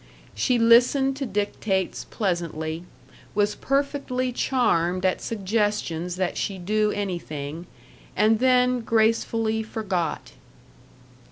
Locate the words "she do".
6.37-6.89